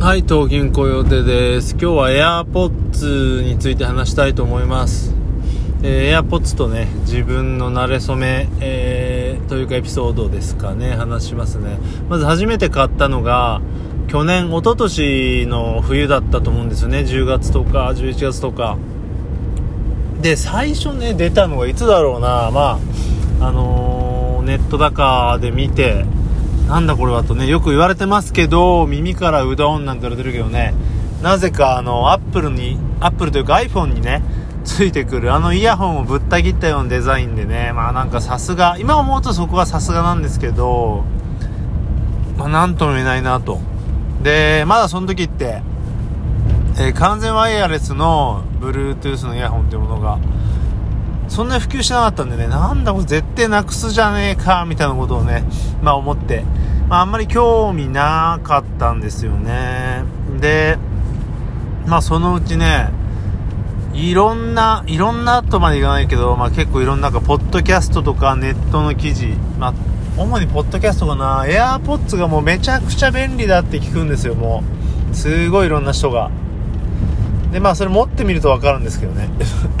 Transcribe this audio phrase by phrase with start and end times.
[0.00, 1.72] はい、東銀コヨテです。
[1.72, 5.14] 今日は AirPods について話したいと思います。
[5.82, 11.78] えー、AirPods とね、自分の慣れ初め、えー、というかエピソードですかね、話しますね。
[12.08, 13.60] まず初めて買ったのが、
[14.08, 17.00] 去年、一昨年の冬だったと思うんですよね。
[17.00, 18.78] 10月とか、11月とか。
[20.22, 22.78] で、最初ね、出たのがいつだろうな、ま
[23.38, 24.10] あ、あのー
[24.50, 26.04] ネット高で見て、
[26.70, 30.72] なんだこれはとね、よく言われてますけど、耳からうどんなんて言われてるけどね、
[31.20, 34.22] なぜかあの、アップルに、アップルというか iPhone にね、
[34.64, 41.02] ついてくるあのイヤホンをぶった切ったようなデザインでね、まあなんかさすが、今思うとそこはさすがなんですけど、
[42.38, 43.58] まあなんとも言えないなと。
[44.22, 45.62] で、まだその時って、
[46.78, 50.20] えー完全ワイヤレスの Bluetooth のイヤホンっていうものが、
[51.30, 55.44] そんなに普及してなかったんでね、なんだこれ絶対なくすじゃねえか、みたいなことをね、
[55.80, 56.44] まあ思って、
[56.90, 60.02] まああんまり興味なかったんですよね。
[60.40, 60.76] で、
[61.86, 62.90] まあそのうちね、
[63.94, 69.28] いろんな、いろんなとまでいかないけど、まあ結構いろんな、なんかポッドキャストとかネットの記事、
[69.60, 69.74] まあ
[70.16, 74.64] 主にポッドキャストかな、AirPods がもうめちゃくちゃ便利だって聞くんですよ、も
[75.12, 75.14] う。
[75.14, 76.32] すごいいろんな人が。
[77.52, 79.28] で、まあそれ持ってみるとわかるんですけどね。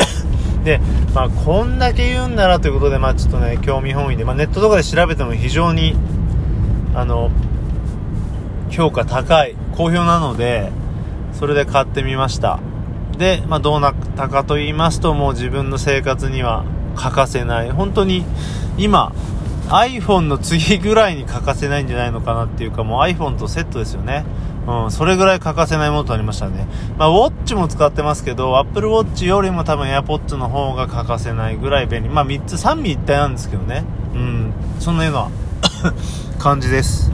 [0.62, 0.80] で、
[1.12, 5.96] まあこんだけ言うんならということで、まあちょっとね、興味本位で、まあネットとかで調べても非常に、
[6.94, 7.30] あの、
[8.70, 10.70] 評価高い、好評なので、
[11.32, 12.58] それで買ってみました。
[13.18, 16.64] で、まあどうなったかと言いますと、もう自分の生活には
[16.96, 17.70] 欠かせない。
[17.70, 18.24] 本当に
[18.78, 19.12] 今、
[19.68, 24.24] iPhone の次ぐらいに欠かせないんじゃないのかなっていうか、もう iPhone とセットですよね。
[24.66, 26.66] うん、それぐらい欠かせないものとなりましたね。
[26.98, 32.08] まあ、ウォッチも使ってますけど、Apple Watch よりも多分 AirPods の方が欠かせないぐらい便利。
[32.08, 33.84] まあ、3つ、三位一体なんですけどね。
[34.14, 35.28] うん、そんなような
[36.40, 37.10] 感じです。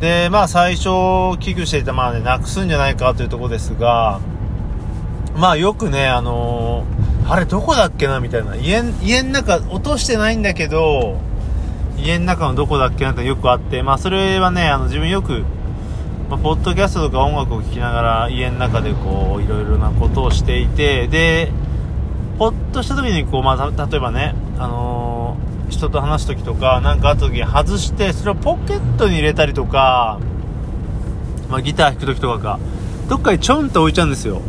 [0.00, 4.20] で、まあ、最初、危惧していた、まあね、なくすんじゃないかというとこですが、
[5.36, 8.54] まあ、よくね、あのーあれどこだっけなみたいな。
[8.54, 11.18] 家、家の中、落としてないんだけど、
[11.98, 15.42] 家の中のどこだっけなってよくあって、まあ、それはね、あの、自分よく、
[16.30, 21.52] まあ、ポッドキャストとか音楽を聴きながら家の中でこういろいろなことをしていてで
[22.36, 24.95] ほっとした時にこう、まあ、例えばね、あのー
[25.68, 30.20] 人と話す時とか何かあった時に外してそれをポケットに入れたりとか、
[31.48, 32.58] まあ、ギター弾く時とかが
[33.08, 34.42] どっかにちょんと置いちゃうんですよ。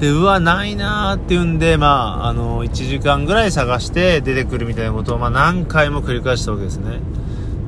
[0.00, 7.00] でうわないなーっていうんで、まあ、あの1時間ぐらい探して出てくるみたいなことを、まあ、何回も繰り返したわけですね。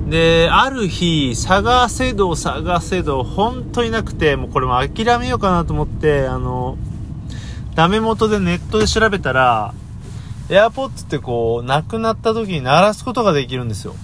[0.09, 6.77] で、ある日、探せど探せど、本当になくて、もうこれも諦めようかなと思って、あの、
[7.75, 9.73] ダメ元でネットで調べたら、
[10.49, 13.95] AirPods ってこう、なくなった時に鳴らすことができるんですよ。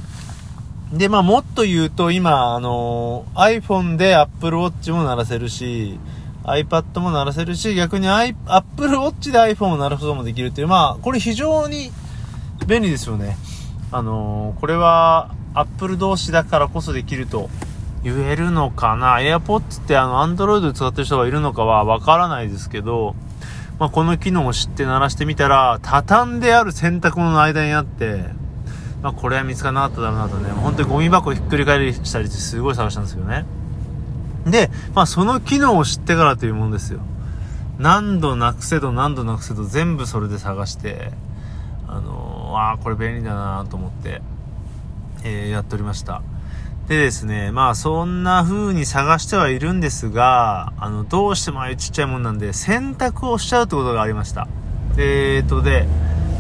[0.93, 5.99] で、まあもっと言うと、今、あの、iPhone で Apple Watch も鳴らせるし、
[6.45, 11.91] iPad も鳴らせるし、逆に I Apple Watch で iPhone を鳴らすこともできるっていう、まあ、これ非常に
[12.67, 13.37] 便利ですよね。
[13.91, 17.49] あのこれは Apple 同士だからこそできると
[18.05, 23.15] 言えるのかな ?AirPods ってあの Android 使ってる人がいるのかはわからないですけど、
[23.79, 28.25] まあ、この機能を知って鳴らしてみたら、畳んである洗濯物の間にあって、
[29.03, 33.47] まあ、これは見つからなかっただろうなとね、本当にゴミ箱ひっくり返りしたりしてすごい探したんですよね。
[34.47, 37.01] で、まあ、その機能を知ってからというものですよ。
[37.79, 41.13] 何度なくせど何度なくせど全部それで探して、
[41.87, 44.21] あのー、ああ、これ便利だなと思って、
[45.23, 46.23] えーやっておりました。
[46.89, 54.49] でですね、まあそんな風に探してはいるんですが、あの、どうしてもああいうちっちゃいもんなんで、選択をしちゃうってことがありました。
[54.97, 55.87] えーとで、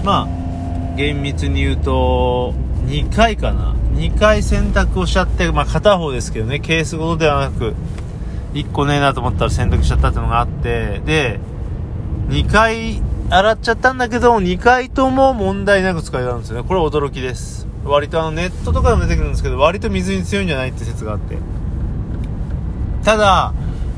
[0.04, 2.54] まあ、厳密に言うと、
[2.86, 3.74] 2回かな。
[3.92, 7.74] 2回選択をしちゃって、まあ片方ですけどね、ケースごとではなく、
[8.54, 11.40] 1個ねえなと思ったら選択しちゃったってのがあって、で、
[12.28, 16.66] 2回洗っちゃったんだけど、2回とも問題なく使えたんですよね。
[16.66, 17.66] これ驚きです。
[17.84, 21.36] 割とあのネットとかでも出てくるんですけど、割と水に強いんじゃないって説があって。
[23.04, 23.52] ただ、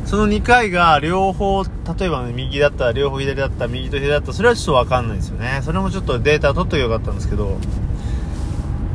[0.04, 5.60] その2回が両方、例えばね、右だったら両方左だったら右と左だったら、それはちょっとわかんないですよね。
[5.62, 7.56] それもちょっとデータ取っときゃよかったんですけど。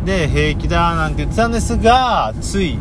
[0.04, 2.78] で、平気だなんて言ってたんですが、つい、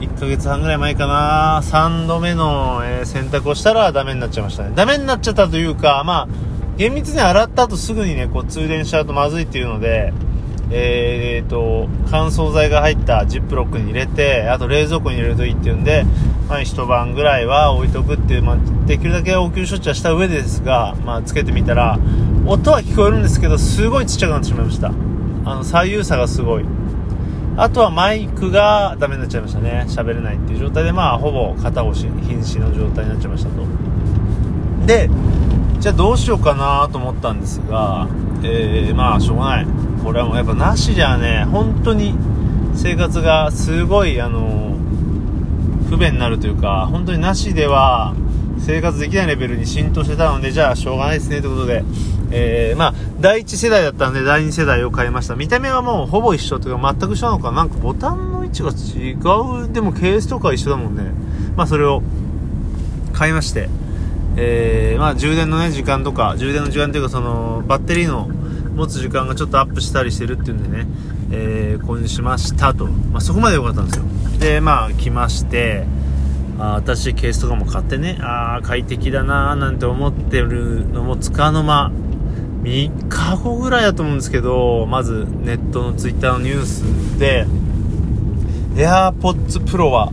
[0.00, 4.72] 1ヶ月半ぐらい前かな、3度目の、えー選択をしたらダメになっちゃいましたね。
[4.74, 10.12] ダメになっちゃったというか、まあ、厳密に洗った後すぐにね、こう通電しちゃうとまずいっていうので、
[10.70, 16.04] えー、と、乾燥剤が入ったジップロックに入れて、あと冷蔵庫に入れるといいっていうんで、
[16.48, 21.98] まあ一晩ぐらいは置いとくっていう、まあできるだけ応急処置はした上ですが、まあつけてみたら、
[22.46, 24.88] 音は聞こえるんですけど、すごいちっちゃくなってしまいました。
[24.88, 26.64] あの、左右差がすごい。
[27.56, 35.10] あとはマイクがダメになっちゃいましたね喋れないっていう状態でまあほぼ肩押し瀕死の状態になっちゃいましたとで
[35.82, 38.08] じゃあどうしようかなと思ったんですが
[38.44, 39.66] えー、まあしょうがない
[40.04, 42.14] これはもうやっぱなしじゃね本当に
[42.76, 44.76] 生活がすごいあの
[45.90, 48.14] 不便になるというか本当になしでは
[48.60, 51.82] 生活できないレベルに浸透してたのでじゃあしょうがないですねということで
[52.34, 55.36] えー、まあ、第1世代だったんで、第2世代を買いました。
[55.36, 59.70] 見た目はもうほぼ一緒というか、全く一緒なのかなんかボタンの位置が違う。
[59.70, 61.12] でもケースとか一緒だもんね。
[61.56, 62.02] まあ、それを
[63.12, 63.68] 買いまして、
[64.36, 68.28] えー、まあ、充電のね、時間とか、充電の時間というか、その、バッテリーの
[68.74, 70.86] 持つ時間がちょっとアップしたりしてるっていうんでね、
[71.30, 72.86] えー、購入しましたと。
[72.86, 74.04] まあ、そこまで良かったんですよ。
[74.38, 75.86] で、まあ、来まして、
[76.58, 81.90] あ私ケースとかも買ってねああ快適だなーなんて思ってるのもつかの間
[82.62, 87.44] 3日後ぐらいだと思うんですけど、まずネットのツイッターのニュースで、
[88.76, 90.12] AirPods Pro は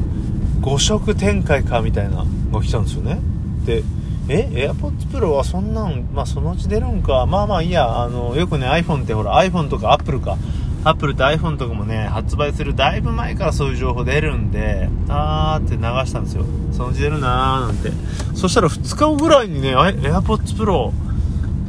[0.62, 3.19] 5色展開かみたいなのが来たんですよね。
[3.66, 3.83] で、
[4.30, 7.26] え ?AirPods Pro はそんなん、まあそのうち出るんか。
[7.26, 10.38] まあまあいいや、あの、よくね iPhone ってほら iPhone とか Apple か。
[10.84, 16.46] Apple って iPhone とかもね、発売するだいぶ前からそういう情報出るんで、あーって流したんですよ。
[16.72, 17.92] そのうち出るなーなんて。
[18.36, 20.92] そしたら2日後ぐらいにね、AirPods Pro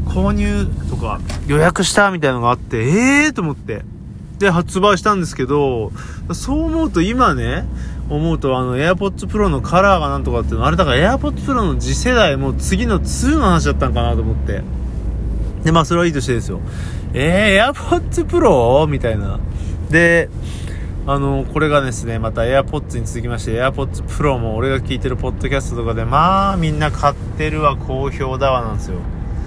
[0.06, 3.82] 購入とか予約したみたいのがあって、ええーと思って。
[4.38, 5.92] で、発売したんですけど、
[6.32, 7.64] そう思うと今ね、
[8.10, 14.62] 思うとあの AirPods Pro のカラーがなんとかっていうの、あれだから AirPods Pro の次世代もう次の2の話だったんかなと思って。
[15.64, 16.60] で、まあそれはいいとしてですよ。
[17.14, 18.86] えー、AirPods Pro?
[18.86, 19.38] みたいな。
[19.90, 20.28] で、
[21.06, 28.96] あの、これがですね、また AirPods に続きまして、AirPods Pro も俺が聞いてるポッドキャストとかで、まあみんな買ってるわ、好評だわなんですよ。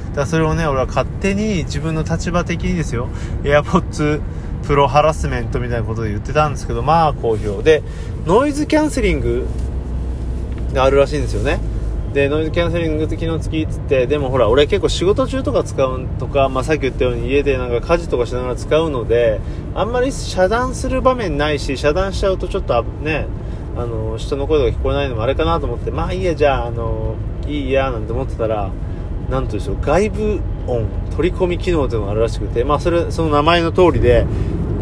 [0.10, 3.10] だからそれをね、俺は勝手に自分の立場的にですよ、
[3.44, 4.22] AirPods
[4.64, 7.62] プロハラスメントみたいなことで言ってたんですけど、まあ好評。
[7.62, 7.84] で、
[8.26, 9.46] ノイズキャンセリング
[10.74, 11.60] があるらしいんですよね。
[12.14, 19.42] で、ノイズキャンセリング機能付きっつって、でもほら、俺結構仕事中とか使うとか、まあさっき言ったように家でなんか家事とかしながら使うので、
[19.74, 23.28] あんまり遮断する場面ないし、遮断しちゃうとちょっとね、
[23.76, 27.16] あの、人の声とか聞こえないのもあれかなと思って、まあいいや、じゃあ、あの、
[27.48, 28.70] いいや、なんて思ってたら、
[29.30, 34.26] なんとでしょう外部音取り込み機能というのがあるらしくて、まあ、それその名前の通りで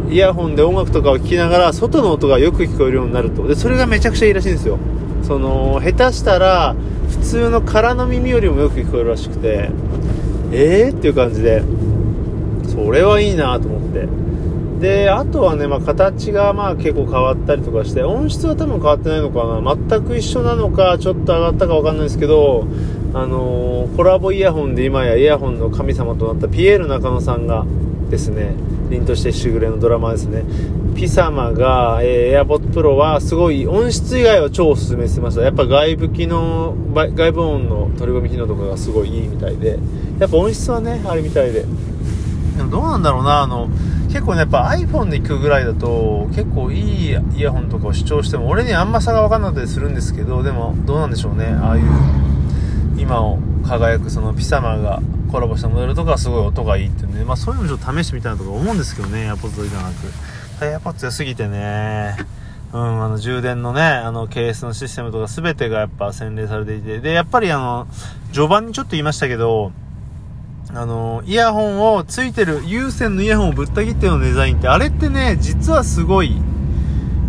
[0.10, 3.48] イヤホンで音楽とかを聴きながら外の音がよく聞こえるようになると。
[3.48, 4.78] でそれがめちゃくちゃいいらしいんですよ。
[5.24, 6.75] その下手したら
[7.10, 9.69] 普通の空の耳よりもよく聞こえるらしくて
[10.51, 10.98] えー？
[10.98, 11.63] っていう感じで。
[12.68, 14.07] それはいいなと思って。
[14.80, 19.75] であとはね、まあ、形がまあ結構変わったりとかして音質は多分変わってないのかな。
[19.75, 22.66] 全く一緒なのかちょっと上がったか分かんないですけど
[23.13, 27.66] あのー、コラボイヤホンで今やイヤホンの神様となったピエール中野さんが
[28.10, 28.54] ですね
[28.90, 30.44] 凛としてしぐれのドラマですね。
[30.96, 35.42] ピ様が、えー、AirPods Pro はすごい音質以外は超おすすめしてました。
[35.42, 39.80] やっぱ外部機能外部音の取り込み機能とかがすごいいいみたいで。
[40.19, 41.66] やっぱ音質はねあれみたいで。
[42.57, 43.69] でもどうなんだろうなあの
[44.10, 51.84] 結構ねやっぱ iPhone で行くぐらいだと結構いいイヤホンとかを主張しても俺にあんま差が分かんなかったりするんですけどでもどうなんでしょうねああいう
[53.01, 55.01] 今を輝くそのピサマが
[55.31, 60.07] コラボしたモデルとかすごい音がいいってね、まあそういうのちょっと試してみたいなとか思うんですけどね、AirPods じゃなく。
[60.59, 62.15] AirPods 安すぎてね、
[62.74, 67.87] うん、あの充電のね、あのケースのシステムとか全てがやっぱ洗練されていて、で、やっぱりあの、
[68.31, 69.71] 序盤にちょっと言いましたけど、
[70.73, 76.35] あの、イヤホンをついてる、有線のイヤホンをぶった切ってのデザインって、あれってね、実はすごい、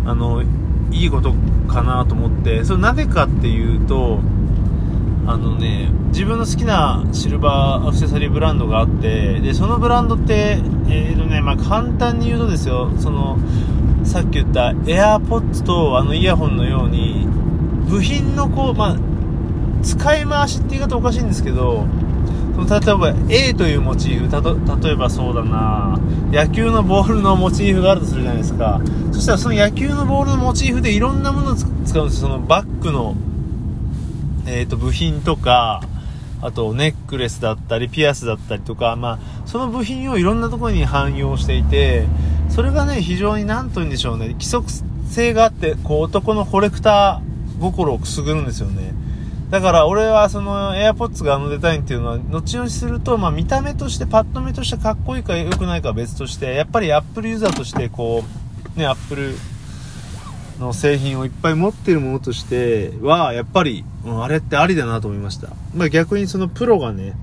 [0.05, 0.43] あの、
[0.91, 1.33] いいこと
[1.67, 4.19] かなと思って、それなぜかっていうと、
[5.25, 13.37] あのね自分の好きなシルバーアクセサリーブランドがあってでそのブランドってえーとねまあ、簡単に言うとですよその
[14.03, 17.25] さっき言った AirPods とあのイヤホンのように
[17.89, 18.97] 部品のこう、まあ、
[19.81, 21.85] 使い回しって言い方おかしいんですけど
[22.55, 25.99] その例えば A というモチーフたと例えばそうだな
[26.31, 28.81] 野球のボールのモチーフがあるとするじゃないですか。
[29.11, 32.09] そしたらその野球のボールのモチーフでいろんなものを使うんですよ。
[32.09, 33.15] そのバッグの
[34.45, 35.81] えー、と部品とか
[36.41, 42.05] あとネックレスだったりピアスだったりとか、まあ、その部品をいろんなところに汎用していて
[42.49, 44.67] それがね非常に何と言うんでしょうね規則
[45.09, 48.93] 性があってこう男のコレクター心をくすぐるんですよね。
[49.49, 58.23] だから俺はその AirPods があのデザインっていうのは後々すると、まあ、見た目としてパッと見としてかっこいいか良くないかは別としてやっぱり Apple ユーザーとしてこ
[58.75, 59.35] うね Apple
[60.59, 65.49] の製品をいっぱい持ってるものとしては、やっぱり、うん、あれってありだなと思いました。
[65.75, 67.13] まあ逆にそのプロがね、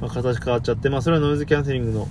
[0.00, 2.08] まあ、形変わっちゃって、まあそれはノイズキャンセリングの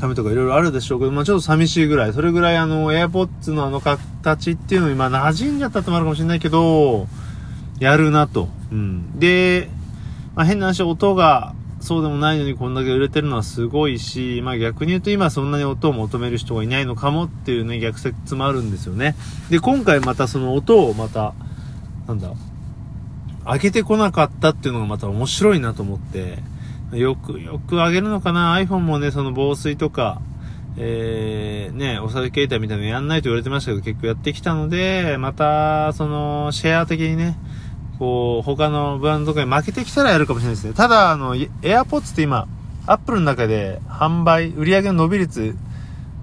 [0.00, 7.08] ためとかいろいろあるでしょうけど、まあちょっと寂しいぐらい、それぐらいあの、AirPods のあの形っていうのに、まあ馴染んじゃったってもあるかもしれないけど、
[7.80, 8.48] やるなと。
[8.72, 9.18] うん。
[9.18, 9.68] で、
[10.34, 19.14] まあ変な話、音が、そうでもないのにこんだけ売れてるのはすごいし、まあ逆に言うと今そんなに音を求める人がいないのかもっていうね、逆説もあるんですよね。
[19.48, 21.34] で、今回またその音をまた、
[22.06, 22.32] なんだ、
[23.44, 26.38] 上げてこなかったっていうのがまた面白いなと思って、
[26.92, 30.20] よく、よく上げるのかな ?iPhone もね、その防水とか、
[30.76, 37.36] えー、ね、お酒携帯みたいなのやんないと言われてましたけど、結構やってきたので、また、その、シェア的にね、
[37.98, 40.72] こう、他のブランドとかに負けてきたらやるかもしれないですね。
[40.74, 42.46] ただ、あの、AirPods って今、
[42.86, 45.56] Apple の中で販売、売り上げの伸び率、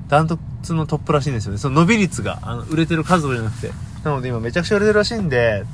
[0.08, 1.58] ダントツのトップらしいんですよね。
[1.58, 3.72] その伸び率が、あの、売れてる数じゃなくて。
[4.04, 5.66] なので今めちゃくちゃ売れてるらしいんで、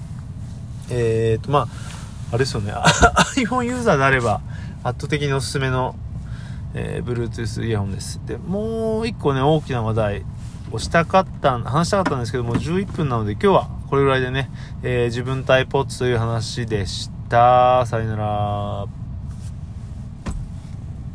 [0.89, 1.67] えーと、まあ、
[2.29, 2.73] あれですよね。
[3.35, 4.41] iPhone ユーザーであれば、
[4.83, 5.95] 圧倒的におすすめの、
[6.73, 8.21] えー、Bluetooth イヤホンです。
[8.25, 10.25] で、もう一個ね、大きな話題
[10.71, 14.49] をしたかった、話したかったんですけども、11分なので今日はこれぐらいでね、
[14.83, 17.85] えー、自分タイポッツという話でした。
[17.85, 19.00] さよなら。